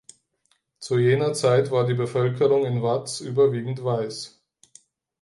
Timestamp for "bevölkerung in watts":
1.93-3.19